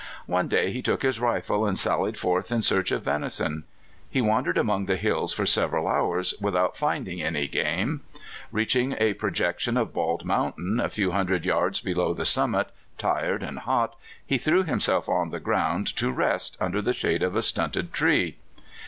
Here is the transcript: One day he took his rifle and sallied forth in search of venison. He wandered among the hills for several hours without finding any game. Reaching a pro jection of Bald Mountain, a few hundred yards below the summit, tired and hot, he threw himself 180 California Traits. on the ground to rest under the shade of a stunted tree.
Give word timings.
One 0.25 0.47
day 0.47 0.71
he 0.71 0.81
took 0.81 1.03
his 1.03 1.19
rifle 1.19 1.63
and 1.63 1.77
sallied 1.77 2.17
forth 2.17 2.51
in 2.51 2.63
search 2.63 2.91
of 2.91 3.03
venison. 3.03 3.65
He 4.09 4.19
wandered 4.19 4.57
among 4.57 4.87
the 4.87 4.95
hills 4.95 5.31
for 5.31 5.45
several 5.45 5.87
hours 5.87 6.33
without 6.41 6.75
finding 6.75 7.21
any 7.21 7.47
game. 7.47 8.01
Reaching 8.51 8.95
a 8.97 9.13
pro 9.13 9.29
jection 9.29 9.79
of 9.79 9.93
Bald 9.93 10.25
Mountain, 10.25 10.79
a 10.79 10.89
few 10.89 11.11
hundred 11.11 11.45
yards 11.45 11.81
below 11.81 12.15
the 12.15 12.25
summit, 12.25 12.69
tired 12.97 13.43
and 13.43 13.59
hot, 13.59 13.95
he 14.25 14.39
threw 14.39 14.63
himself 14.63 15.07
180 15.07 15.07
California 15.07 15.29
Traits. 15.29 15.29
on 15.29 15.29
the 15.29 15.45
ground 15.45 15.97
to 15.97 16.11
rest 16.19 16.57
under 16.59 16.81
the 16.81 16.93
shade 16.93 17.21
of 17.21 17.35
a 17.35 17.43
stunted 17.43 17.93
tree. 17.93 18.37